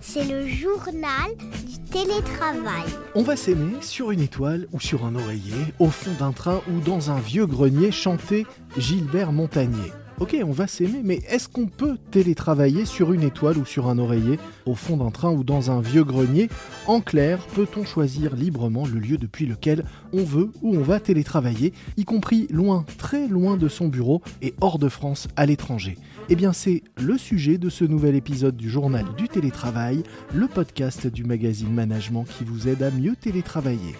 [0.00, 1.34] C'est le journal
[1.66, 2.84] du télétravail.
[3.14, 6.80] On va s'aimer sur une étoile ou sur un oreiller, au fond d'un train ou
[6.80, 9.92] dans un vieux grenier, chanter Gilbert Montagnier.
[10.20, 13.98] Ok, on va s'aimer, mais est-ce qu'on peut télétravailler sur une étoile ou sur un
[13.98, 16.48] oreiller, au fond d'un train ou dans un vieux grenier?
[16.86, 21.72] En clair, peut-on choisir librement le lieu depuis lequel on veut ou on va télétravailler,
[21.96, 25.98] y compris loin, très loin de son bureau et hors de France, à l'étranger?
[26.28, 31.08] Eh bien, c'est le sujet de ce nouvel épisode du journal du télétravail, le podcast
[31.08, 33.96] du magazine Management qui vous aide à mieux télétravailler.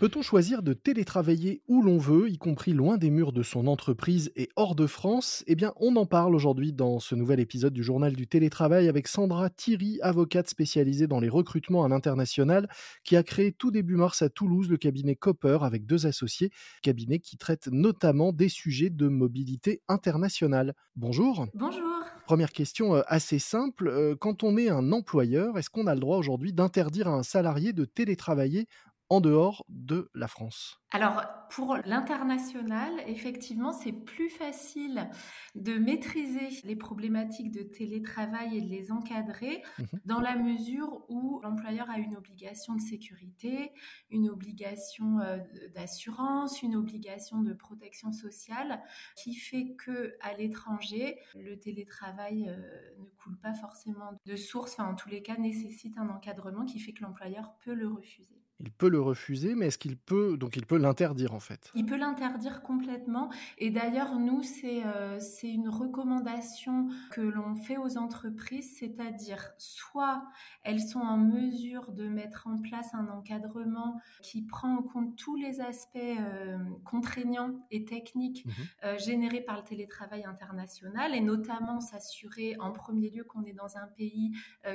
[0.00, 4.30] Peut-on choisir de télétravailler où l'on veut, y compris loin des murs de son entreprise
[4.36, 5.42] et hors de France?
[5.48, 9.08] Eh bien, on en parle aujourd'hui dans ce nouvel épisode du journal du télétravail avec
[9.08, 12.68] Sandra Thierry, avocate spécialisée dans les recrutements à l'international,
[13.02, 17.18] qui a créé tout début mars à Toulouse le cabinet Copper avec deux associés, cabinet
[17.18, 20.74] qui traite notamment des sujets de mobilité internationale.
[20.94, 21.48] Bonjour.
[21.54, 21.82] Bonjour.
[22.24, 23.88] Première question euh, assez simple.
[23.88, 27.22] euh, Quand on est un employeur, est-ce qu'on a le droit aujourd'hui d'interdire à un
[27.22, 28.66] salarié de télétravailler
[29.10, 35.10] en dehors de la France Alors, pour l'international, effectivement, c'est plus facile
[35.54, 40.00] de maîtriser les problématiques de télétravail et de les encadrer Mhm.
[40.06, 43.72] dans la mesure où l'employeur a une obligation de sécurité,
[44.10, 45.38] une obligation euh,
[45.74, 48.82] d'assurance, une obligation de protection sociale
[49.14, 52.56] qui fait que à l'étranger, le télétravail euh,
[52.98, 56.78] ne coule pas forcément de source, enfin en tous les cas nécessite un encadrement qui
[56.80, 58.37] fait que l'employeur peut le refuser.
[58.60, 61.74] Il peut le refuser, mais est-ce qu'il peut donc il peut l'interdire en fait?
[61.74, 63.30] Il peut l'interdire complètement.
[63.58, 70.24] Et d'ailleurs, nous, c'est euh, c'est une recommandation que l'on fait aux entreprises, c'est-à-dire soit
[70.64, 75.36] elles sont en mesure de mettre en place un encadrement qui prend en compte tous
[75.36, 78.68] les aspects euh, contraignants et techniques Mhm.
[78.84, 83.76] euh, générés par le télétravail international, et notamment s'assurer en premier lieu qu'on est dans
[83.76, 84.32] un pays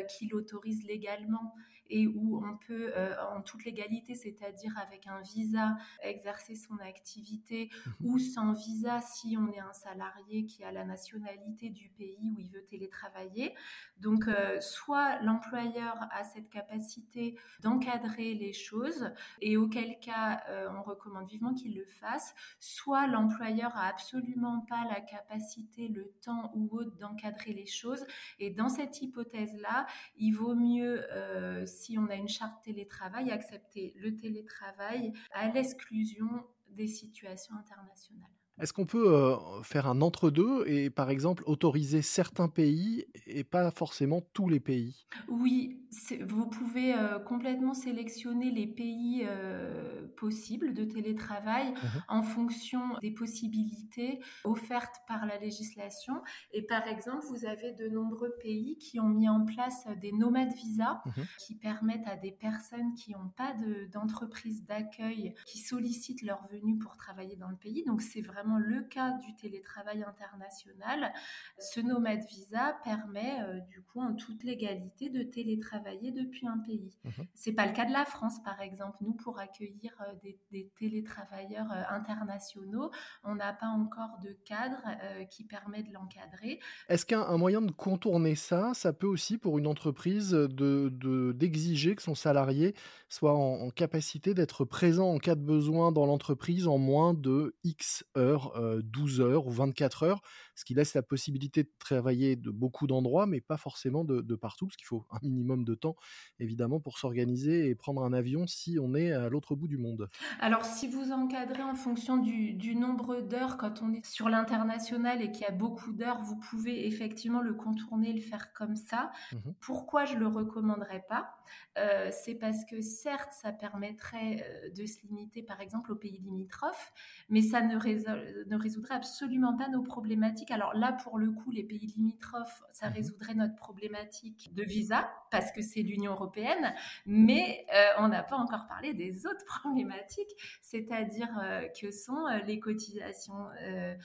[0.07, 1.55] qui l'autorise légalement
[1.89, 7.69] et où on peut, euh, en toute légalité, c'est-à-dire avec un visa, exercer son activité
[7.85, 7.93] Mhm.
[8.01, 12.39] ou sans visa si on est un salarié qui a la nationalité du pays où
[12.39, 13.53] il veut télétravailler.
[13.99, 19.11] Donc, euh, soit l'employeur a cette capacité d'encadrer les choses
[19.41, 24.83] et auquel cas euh, on recommande vivement qu'il le fasse, soit l'employeur a absolument pas
[24.89, 28.05] la capacité, le temps ou autre d'encadrer les choses.
[28.39, 29.85] Et dans cette hypothèse-là,
[30.17, 36.29] il vaut mieux, euh, si on a une charte télétravail, accepter le télétravail à l'exclusion
[36.69, 38.29] des situations internationales.
[38.61, 43.71] Est-ce qu'on peut euh, faire un entre-deux et par exemple autoriser certains pays et pas
[43.71, 45.07] forcément tous les pays?
[45.27, 45.79] Oui,
[46.27, 52.03] vous pouvez euh, complètement sélectionner les pays euh, possibles de télétravail Mhm.
[52.07, 56.21] en fonction des possibilités offertes par la législation.
[56.51, 60.53] Et par exemple, vous avez de nombreux pays qui ont mis en place des nomades
[60.53, 61.27] visas Mhm.
[61.37, 66.77] qui permettent à des personnes qui n'ont pas de- d'entreprise d'accueil qui sollicitent leur venue
[66.77, 67.83] pour travailler dans le pays.
[67.85, 71.13] Donc c'est vraiment le cas du télétravail international.
[71.59, 76.97] Ce nomade visa permet euh, du coup en toute légalité de télétravailler depuis un pays.
[77.03, 77.27] Mhm.
[77.33, 78.97] C'est pas le cas de la France par exemple.
[79.01, 82.91] Nous pour accueillir euh, des, des télétravailleurs euh, internationaux,
[83.23, 84.81] on n'a pas encore de cadre
[85.29, 86.59] qui permet de l'encadrer.
[86.89, 91.31] Est-ce qu'un un moyen de contourner ça, ça peut aussi pour une entreprise de de-
[91.33, 92.75] d'exiger que son salarié
[93.13, 98.03] soit en, capacité d'être présent en cas de besoin dans l'entreprise en moins de X
[98.17, 100.21] heures, euh, 12 heures ou 24 heures,
[100.55, 104.35] ce qui laisse la possibilité de travailler de beaucoup d'endroits, mais pas forcément de, de
[104.35, 105.95] partout, parce qu'il faut un minimum de temps,
[106.39, 110.09] évidemment, pour s'organiser et prendre un avion si on est à l'autre bout du monde.
[110.39, 115.21] Alors, si vous encadrez en fonction du, du nombre d'heures, quand on est sur l'international
[115.21, 119.11] et qu'il y a beaucoup d'heures, vous pouvez effectivement le contourner, le faire comme ça.
[119.31, 119.53] Mhm.
[119.59, 121.35] Pourquoi je le recommanderais pas?
[121.77, 126.19] Euh, C'est parce que certes, ça permettrait euh, de se limiter, par exemple, aux pays
[126.19, 126.91] limitrophes,
[127.29, 130.42] mais ça ne, résol- ne résoudrait absolument pas nos problématiques.
[130.51, 132.93] Alors là, pour le coup, les pays limitrophes, ça Mhm.
[132.93, 136.73] résoudrait notre problématique de visa, parce que c'est l'Union européenne,
[137.05, 142.39] mais euh, on n'a pas encore parlé des autres problématiques, c'est-à-dire euh, que sont euh,
[142.45, 143.33] les cotisations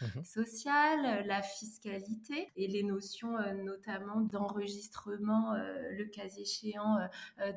[0.01, 0.25] Mhm.
[0.25, 6.99] sociales, la fiscalité et les notions notamment d'enregistrement, le cas échéant,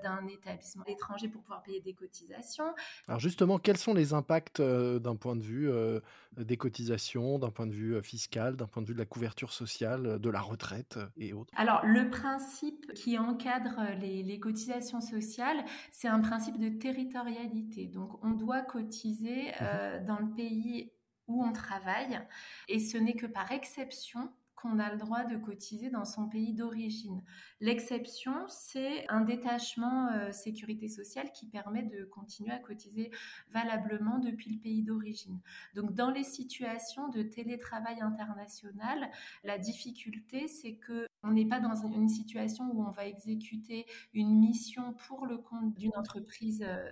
[0.04, 2.74] d'un établissement étranger pour pouvoir payer des cotisations.
[3.08, 6.00] Alors justement, quels sont les impacts d'un point de vue euh,
[6.38, 10.20] des cotisations, d'un point de vue fiscal, d'un point de vue de la couverture sociale,
[10.20, 11.54] de la retraite et autres.
[11.56, 17.88] Alors, le principe qui encadre les, les cotisations sociales, c'est un principe de territorialité.
[17.88, 20.92] Donc, on doit cotiser euh, dans le pays
[21.28, 22.20] où on travaille.
[22.68, 26.54] Et ce n'est que par exception qu'on a le droit de cotiser dans son pays
[26.54, 27.24] d'origine.
[27.60, 33.12] L'exception, c'est un détachement euh, sécurité sociale qui permet de continuer à cotiser
[33.52, 35.40] valablement depuis le pays d'origine.
[35.76, 39.10] Donc dans les situations de télétravail international,
[39.44, 44.40] la difficulté, c'est que on n'est pas dans une situation où on va exécuter une
[44.40, 46.90] mission pour le compte d'une entreprise euh,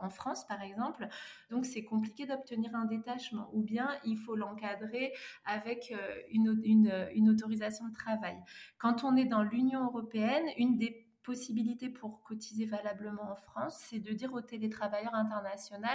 [0.00, 1.06] en France, par exemple.
[1.50, 3.50] Donc, c'est compliqué d'obtenir un détachement.
[3.52, 5.12] Ou bien, il faut l'encadrer
[5.44, 8.36] avec euh, une, une, autorisation de travail.
[8.78, 13.98] Quand on est dans l'Union européenne, une des possibilités pour cotiser valablement en France, c'est
[13.98, 15.86] de dire aux télétravailleurs internationaux,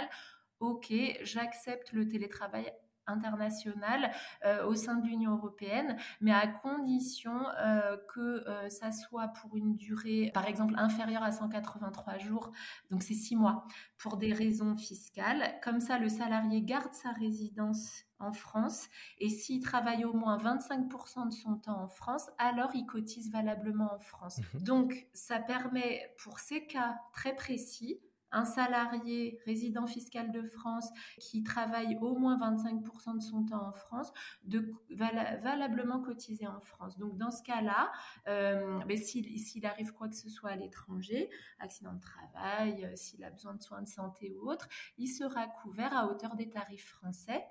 [0.60, 0.92] OK,
[1.22, 2.72] j'accepte le télétravail
[3.06, 4.10] international
[4.44, 9.56] euh, au sein de l'Union européenne, mais à condition euh, que euh, ça soit pour
[9.56, 12.52] une durée, par exemple, inférieure à 183 jours,
[12.90, 13.66] donc c'est six mois,
[13.98, 15.54] pour des raisons fiscales.
[15.62, 21.28] Comme ça, le salarié garde sa résidence en France et s'il travaille au moins 25%
[21.28, 24.38] de son temps en France, alors il cotise valablement en France.
[24.38, 28.00] Mmh donc, ça permet, pour ces cas très précis,
[28.34, 33.72] un salarié résident fiscal de France qui travaille au moins 25% de son temps en
[33.72, 34.12] France,
[34.44, 36.98] de valablement cotiser en France.
[36.98, 37.92] Donc dans ce cas-là,
[38.28, 43.24] euh, ben, s'il arrive quoi que ce soit à l'étranger, accident de travail, euh, s'il
[43.24, 46.88] a besoin de soins de santé ou autre, il sera couvert à hauteur des tarifs
[46.88, 47.44] français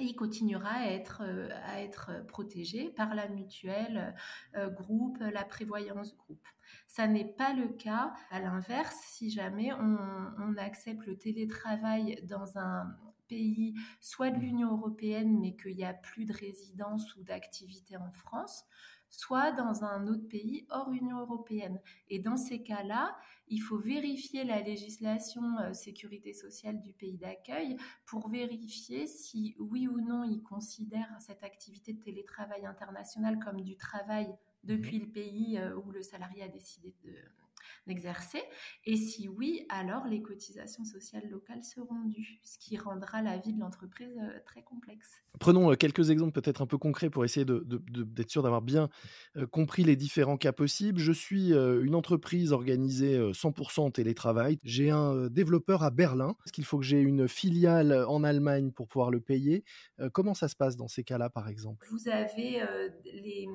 [0.00, 4.14] et il continuera à être, euh, à être protégé par la mutuelle
[4.54, 6.46] groupe, la prévoyance groupe.
[6.86, 8.12] Ça n'est pas le cas.
[8.30, 12.96] À l'inverse, si jamais on, accepte le télétravail dans un
[13.28, 18.10] pays, soit de l'Union européenne, mais qu'il n'y a plus de résidence ou d'activité en
[18.10, 18.64] France,
[19.08, 21.80] soit dans un autre pays hors Union européenne.
[22.08, 23.16] Et dans ces cas-là,
[23.50, 29.88] il faut vérifier la législation euh, sécurité sociale du pays d'accueil pour vérifier si oui
[29.88, 34.34] ou non il considère cette activité de télétravail international comme du travail
[34.64, 35.04] depuis mhm.
[35.04, 36.94] le pays euh, où le salarié a décidé
[37.86, 38.42] d'exercer
[38.84, 43.52] Et si oui, alors les cotisations sociales locales seront dues, ce qui rendra la vie
[43.52, 45.22] de l'entreprise euh, très complexe.
[45.40, 48.88] Prenons euh, quelques exemples peut-être un peu concrets pour essayer d'être sûr d'avoir bien
[49.50, 50.98] compris les différents cas possibles.
[50.98, 54.58] Je suis une entreprise organisée 100% en télétravail.
[54.64, 56.34] J'ai un développeur à Berlin.
[56.44, 59.64] Est-ce qu'il faut que j'ai une filiale en Allemagne pour pouvoir le payer?
[60.12, 61.86] Comment ça se passe dans ces cas-là, par exemple?
[61.90, 62.62] Vous avez
[63.04, 63.48] les,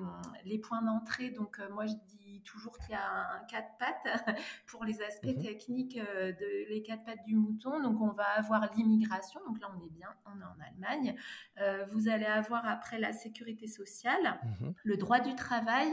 [0.45, 1.29] les points d'entrée.
[1.31, 4.37] Donc, euh, moi, je dis toujours qu'il y a un, quatre pattes
[4.67, 5.41] pour les aspects mhm.
[5.41, 7.81] techniques euh, de les quatre pattes du mouton.
[7.81, 9.39] Donc, on va avoir l'immigration.
[9.47, 11.15] Donc là, on est bien, on est en Allemagne.
[11.59, 14.73] Euh, vous allez avoir après la sécurité sociale, mhm.
[14.83, 15.91] le droit du travail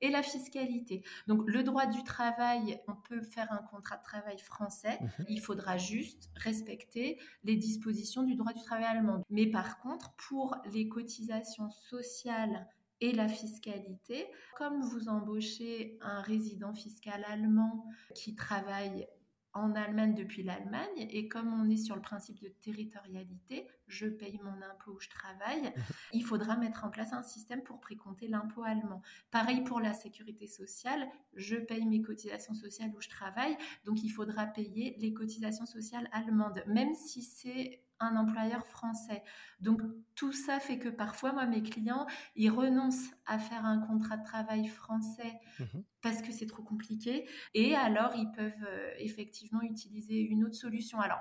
[0.00, 1.02] et la fiscalité.
[1.26, 4.98] Donc, le droit du travail, on peut faire un contrat de travail français.
[5.00, 5.26] Mhm.
[5.28, 9.22] Il faudra juste respecter les dispositions du droit du travail allemand.
[9.30, 12.66] Mais par contre, pour les cotisations sociales
[13.00, 14.26] et la fiscalité.
[14.56, 19.06] Comme vous embauchez un résident fiscal allemand qui travaille
[19.54, 24.38] en Allemagne depuis l'Allemagne et comme on est sur le principe de territorialité, je paye
[24.42, 25.72] mon impôt où je travaille,
[26.12, 29.02] il faudra mettre en place un système pour précompter l'impôt allemand.
[29.30, 34.10] Pareil pour la sécurité sociale, je paye mes cotisations sociales où je travaille, donc il
[34.10, 39.22] faudra payer les cotisations sociales allemandes, même si c'est un employeur français.
[39.60, 39.80] Donc
[40.14, 42.06] tout ça fait que parfois, moi, mes clients,
[42.36, 45.84] ils renoncent à faire un contrat de travail français mhm.
[46.02, 47.28] parce que c'est trop compliqué.
[47.54, 51.00] Et alors, ils peuvent euh, effectivement utiliser une autre solution.
[51.00, 51.20] Alors,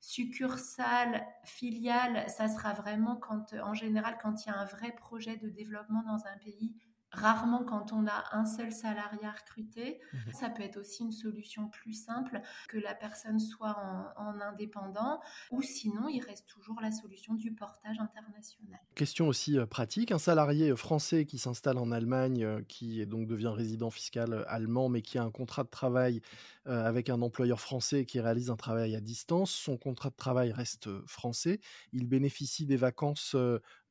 [0.00, 5.36] succursale, filiale, ça sera vraiment quand, en général, quand il y a un vrai projet
[5.36, 6.76] de développement dans un pays
[7.12, 10.32] Rarement quand on a un seul salarié à recruter, mhm.
[10.32, 13.76] ça peut être aussi une solution plus simple que la personne soit
[14.16, 18.78] en, indépendant ou sinon il reste toujours la solution du portage international.
[18.94, 23.52] Question aussi euh, pratique, un salarié français qui s'installe en Allemagne, euh, qui donc devient
[23.54, 26.20] résident fiscal euh, allemand mais qui a un contrat de travail
[26.66, 30.90] avec un employeur français qui réalise un travail à distance, son contrat de travail reste
[31.06, 31.60] français,
[31.94, 33.34] il bénéficie des vacances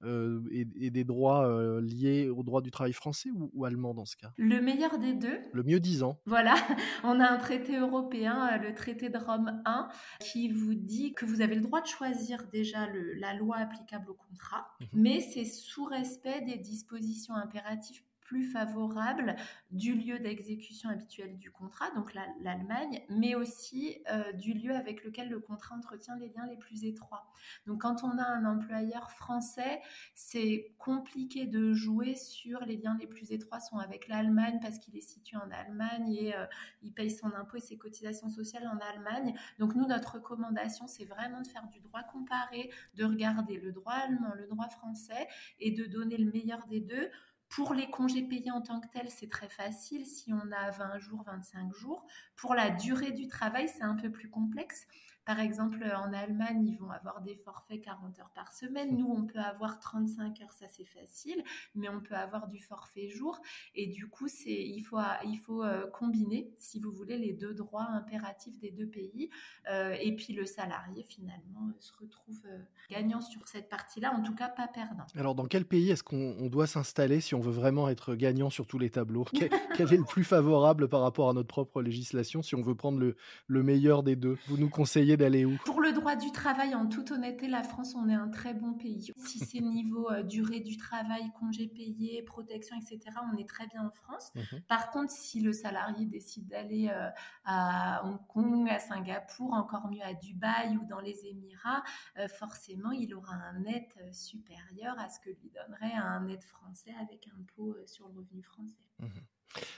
[0.03, 4.31] et, des droits liés au droit du travail français ou, allemand dans ce cas?
[4.37, 5.39] Le meilleur des deux.
[5.53, 6.19] Le mieux disant.
[6.25, 6.55] Voilà,
[7.03, 9.89] on a un traité européen, le traité de Rome 1,
[10.19, 12.87] qui vous dit que vous avez le droit de choisir déjà
[13.17, 19.37] la loi applicable au contrat, mmh mais c'est sous respect des dispositions impératives plus favorable
[19.71, 25.29] du lieu d'exécution habituel du contrat, donc l'Allemagne, mais aussi euh, du lieu avec lequel
[25.29, 27.25] le contrat entretient les liens les plus étroits.
[27.67, 29.81] Donc quand on a un employeur français,
[30.13, 34.97] c'est compliqué de jouer sur les liens les plus étroits sont avec l'Allemagne parce qu'il
[34.97, 36.45] est situé en Allemagne et euh,
[36.83, 39.35] il paye son impôt et ses cotisations sociales en Allemagne.
[39.57, 43.93] Donc nous, notre recommandation, c'est vraiment de faire du droit comparé, de regarder le droit
[43.93, 45.27] allemand, le droit français
[45.61, 47.09] et de donner le meilleur des deux
[47.49, 50.99] Pour les congés payés en tant que tels, c'est très facile si on a 20
[50.99, 52.05] jours, 25 jours.
[52.35, 54.85] Pour la durée du travail, c'est un peu plus complexe.
[55.27, 58.95] Par exemple, en Allemagne, ils vont avoir des forfaits 40 heures par semaine.
[58.97, 61.43] Nous, on peut avoir 35 heures, ça c'est facile,
[61.75, 63.37] mais on peut avoir du forfait jour.
[63.75, 67.53] Et du coup, c'est, il faut, il faut euh, combiner, si vous voulez, les deux
[67.53, 69.29] droits impératifs des deux pays.
[69.69, 74.33] Euh, et puis le salarié, finalement, se retrouve euh, gagnant sur cette partie-là, en tout
[74.33, 75.07] cas pas perdant.
[75.17, 78.65] Alors, dans quel pays est-ce qu'on doit s'installer si on veut vraiment être gagnant sur
[78.65, 79.25] tous les tableaux?
[79.75, 82.97] Quel, est le plus favorable par rapport à notre propre législation si on veut prendre
[82.97, 83.17] le,
[83.47, 84.37] le meilleur des deux?
[84.47, 85.57] Vous nous conseillez d'aller où?
[85.65, 88.73] Pour le droit du travail, en toute honnêteté, la France, on est un très bon
[88.73, 89.11] pays.
[89.17, 92.99] Si c'est niveau euh, durée du travail, congé payé, protection, etc.,
[93.33, 94.31] on est très bien en France.
[94.35, 94.61] Mhm.
[94.67, 97.09] Par contre, si le salarié décide d'aller euh,
[97.45, 101.83] à Hong Kong, à Singapour, encore mieux à Dubaï ou dans les Émirats,
[102.17, 106.93] euh, forcément, il aura un net supérieur à ce que lui donnerait un net français
[107.01, 108.87] avec impôt sur le revenu français.
[108.99, 109.09] Mhm.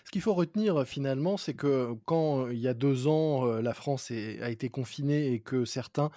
[0.05, 4.11] Ce qu'il faut retenir finalement, c'est que quand il y a deux ans, la France
[4.11, 6.09] a été confinée et que certains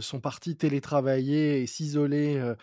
[0.00, 2.54] sont partis télétravailler et s'isoler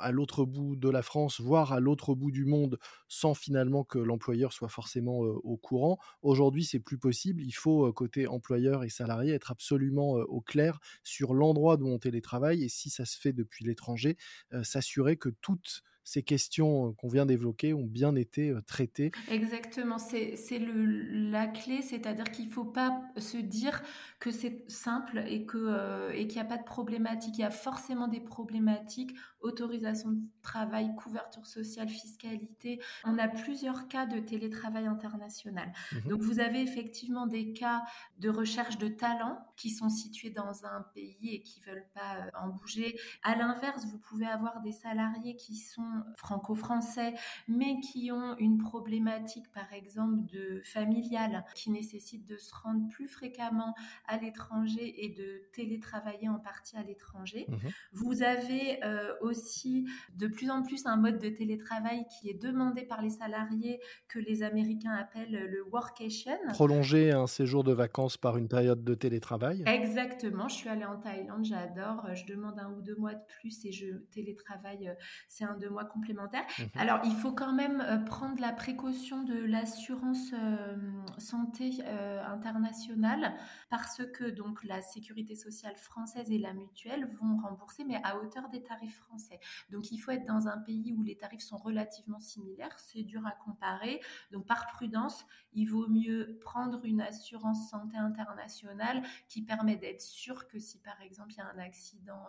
[0.00, 3.98] à l'autre bout de la France, voire à l'autre bout du monde, sans finalement que
[3.98, 5.98] l'employeur soit forcément au courant.
[6.20, 7.42] Aujourd'hui, c'est plus possible.
[7.42, 12.64] Il faut, côté employeur et salarié, être absolument au clair sur l'endroit où on télétravaille
[12.64, 14.18] et si ça se fait depuis l'étranger,
[14.62, 19.10] s'assurer que toutes ces questions qu'on vient d'évoquer ont bien été traitées.
[19.28, 23.82] Exactement, c'est la clé, c'est-à-dire qu'il ne faut pas se dire
[24.20, 27.38] que c'est simple et que et qu'il n'y a pas de problématique.
[27.38, 32.80] Il y a forcément des problématiques, autorisation de travail, couverture sociale, fiscalité.
[33.04, 35.72] On a plusieurs cas de télétravail international.
[35.92, 37.82] Mmh Donc vous avez effectivement des cas
[38.18, 42.48] de recherche de talents qui sont situés dans un pays et qui veulent pas en
[42.48, 42.98] bouger.
[43.22, 47.14] À l'inverse, vous pouvez avoir des salariés qui sont franco-français,
[47.48, 53.08] mais qui ont une problématique, par exemple, de familiale, qui nécessite de se rendre plus
[53.08, 53.74] fréquemment
[54.06, 57.46] à l'étranger et de télétravailler en partie à l'étranger.
[57.48, 57.70] Mhm.
[57.92, 59.86] Vous avez euh, aussi
[60.16, 64.18] de plus en plus un mode de télétravail qui est demandé par les salariés que
[64.18, 66.36] les Américains appellent le workation.
[66.48, 69.64] Prolonger un séjour de vacances par une période de télétravail.
[69.66, 70.48] Exactement.
[70.48, 72.06] Je suis allée en Thaïlande, j'adore.
[72.14, 74.94] Je demande un ou deux mois de plus et je télétravaille, euh,
[75.28, 76.44] c'est un deux mois complémentaire.
[76.58, 76.68] Mhm.
[76.76, 80.76] Alors, il faut quand même euh, prendre la précaution de l'assurance euh,
[81.18, 83.34] santé euh, internationale
[83.70, 88.48] parce que donc la sécurité sociale française et la mutuelle vont rembourser, mais à hauteur
[88.48, 89.40] des tarifs français.
[89.70, 92.78] Donc, il faut être dans un pays où les tarifs sont relativement similaires.
[92.78, 94.00] C'est dur à comparer.
[94.32, 100.48] Donc, par prudence, il vaut mieux prendre une assurance santé internationale qui permet d'être sûr
[100.48, 102.26] que si par exemple il y a un accident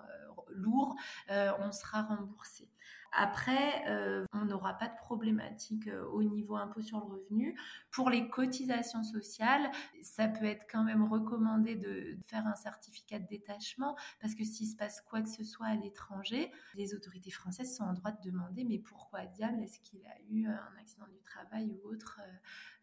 [0.50, 0.96] lourd,
[1.30, 2.70] on sera remboursé.
[3.18, 7.58] Après, euh, on n'aura pas de problématique euh, au niveau impôt sur le revenu.
[7.90, 13.28] Pour les cotisations sociales, ça peut être quand même recommandé de faire un certificat de
[13.28, 17.74] détachement parce que s'il se passe quoi que ce soit à l'étranger, les autorités françaises
[17.76, 21.20] sont en droit de demander mais pourquoi diable est-ce qu'il a eu un accident du
[21.22, 22.20] travail ou autre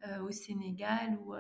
[0.06, 1.34] euh, au Sénégal ou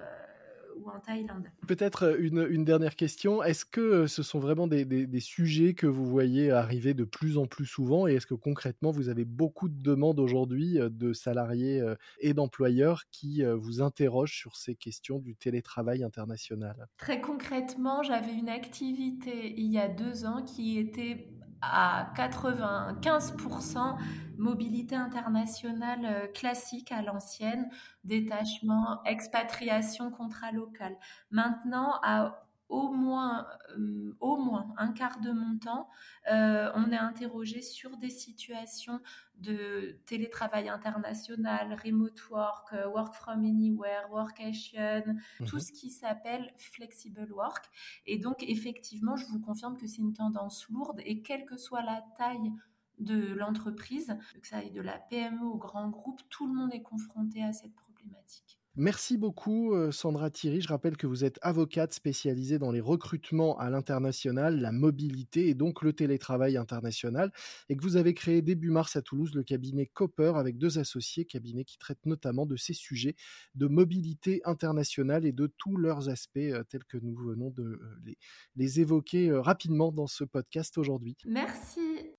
[0.76, 1.50] ou en Thaïlande.
[1.66, 3.42] Peut-être euh, une, dernière question.
[3.42, 7.46] Est-ce que euh, ce sont vraiment des, sujets que vous voyez arriver de plus en
[7.46, 8.06] plus souvent?
[8.06, 11.82] Et est-ce que concrètement vous avez beaucoup de demandes aujourd'hui euh, de salariés
[12.20, 16.88] et d'employeurs qui vous interrogent sur ces questions du télétravail international?
[16.96, 21.28] Très concrètement, j'avais une activité il y a deux ans qui était
[21.62, 23.96] à 95%
[24.42, 27.70] mobilité internationale euh, classique à l'ancienne,
[28.04, 30.96] détachement, expatriation, contrat local.
[31.30, 33.46] Maintenant, à au moins,
[33.76, 35.90] euh, au moins un quart de mon temps,
[36.30, 38.98] euh, on est interrogé sur des situations
[39.36, 45.02] de télétravail international, remote work, work from anywhere, workation,
[45.44, 45.60] tout mhm.
[45.60, 47.66] ce qui s'appelle flexible work.
[48.06, 51.82] Et donc, effectivement, je vous confirme que c'est une tendance lourde et quelle que soit
[51.82, 52.52] la taille
[52.98, 56.82] de l'entreprise, que ça aille de la PME au grand groupe, tout le monde est
[56.82, 58.62] confronté à cette problématique.
[58.74, 60.62] Merci beaucoup euh, Sandra Thierry.
[60.62, 65.54] Je rappelle que vous êtes avocate spécialisée dans les recrutements à l'international, la mobilité et
[65.54, 67.30] donc le télétravail international
[67.68, 71.26] et que vous avez créé début mars à Toulouse le cabinet Copper avec deux associés,
[71.26, 73.14] cabinet qui traite notamment de ces sujets
[73.54, 78.00] de mobilité internationale et de tous leurs aspects euh, tels que nous venons de euh,
[78.06, 78.16] les,
[78.56, 81.18] les évoquer rapidement dans ce podcast aujourd'hui.
[81.26, 82.11] Merci.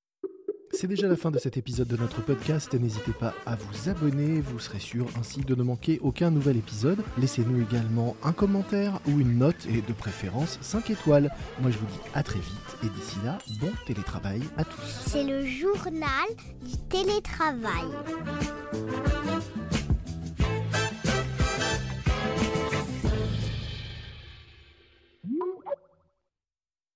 [0.73, 2.73] C'est déjà la fin de cet épisode de notre podcast.
[2.73, 7.03] N'hésitez pas à vous abonner, vous serez sûr ainsi de ne manquer aucun nouvel épisode.
[7.17, 11.31] Laissez-nous également un commentaire ou une note et de préférence 5 étoiles.
[11.61, 15.01] Moi je vous dis à très vite et d'ici là, bon télétravail à tous.
[15.07, 16.27] C'est le journal
[16.63, 17.85] du télétravail.